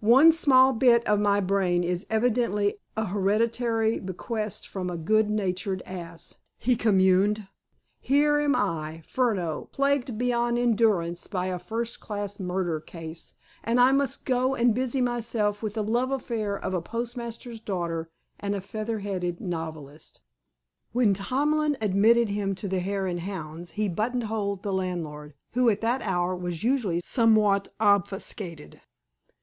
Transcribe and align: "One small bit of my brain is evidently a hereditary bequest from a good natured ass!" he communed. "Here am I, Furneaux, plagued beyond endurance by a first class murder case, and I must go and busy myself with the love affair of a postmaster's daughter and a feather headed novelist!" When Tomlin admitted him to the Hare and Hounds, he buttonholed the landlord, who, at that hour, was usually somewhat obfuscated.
"One 0.00 0.30
small 0.30 0.74
bit 0.74 1.08
of 1.08 1.18
my 1.20 1.40
brain 1.40 1.84
is 1.84 2.06
evidently 2.10 2.80
a 2.98 3.06
hereditary 3.06 3.98
bequest 3.98 4.68
from 4.68 4.90
a 4.90 4.96
good 4.98 5.30
natured 5.30 5.80
ass!" 5.86 6.34
he 6.58 6.76
communed. 6.76 7.48
"Here 7.98 8.36
am 8.38 8.54
I, 8.54 9.02
Furneaux, 9.06 9.70
plagued 9.72 10.18
beyond 10.18 10.58
endurance 10.58 11.26
by 11.26 11.46
a 11.46 11.58
first 11.58 11.98
class 11.98 12.38
murder 12.38 12.78
case, 12.78 13.36
and 13.62 13.80
I 13.80 13.90
must 13.92 14.26
go 14.26 14.54
and 14.54 14.74
busy 14.74 15.00
myself 15.00 15.62
with 15.62 15.72
the 15.72 15.82
love 15.82 16.10
affair 16.10 16.54
of 16.54 16.74
a 16.74 16.82
postmaster's 16.82 17.58
daughter 17.58 18.10
and 18.38 18.54
a 18.54 18.60
feather 18.60 18.98
headed 18.98 19.40
novelist!" 19.40 20.20
When 20.92 21.14
Tomlin 21.14 21.78
admitted 21.80 22.28
him 22.28 22.54
to 22.56 22.68
the 22.68 22.80
Hare 22.80 23.06
and 23.06 23.20
Hounds, 23.20 23.70
he 23.70 23.88
buttonholed 23.88 24.62
the 24.62 24.74
landlord, 24.74 25.32
who, 25.54 25.70
at 25.70 25.80
that 25.80 26.02
hour, 26.02 26.36
was 26.36 26.62
usually 26.62 27.00
somewhat 27.02 27.68
obfuscated. 27.80 28.82